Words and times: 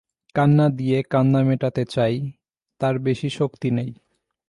কান্না 0.35 0.65
দিয়ে 0.69 0.97
কান্না 1.03 1.39
মেটাতে 1.43 1.83
চাই, 1.85 2.15
তার 2.81 2.95
বেশি 2.99 3.29
শক্তি 3.29 3.69
নেই। 3.71 3.91